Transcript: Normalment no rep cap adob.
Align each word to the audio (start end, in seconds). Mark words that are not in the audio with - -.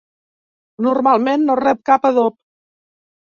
Normalment 0.85 1.43
no 1.51 1.59
rep 1.61 1.83
cap 1.91 2.09
adob. 2.11 2.39